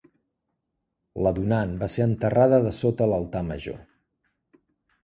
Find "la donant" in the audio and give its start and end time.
1.27-1.75